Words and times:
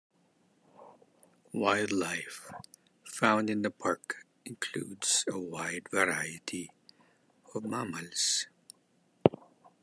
Wildlife 1.53 2.49
found 3.05 3.51
in 3.51 3.61
the 3.61 3.69
park 3.69 4.25
includes 4.45 5.23
a 5.29 5.37
wide 5.37 5.89
variety 5.91 6.71
of 7.53 7.65
mammals. 7.65 8.47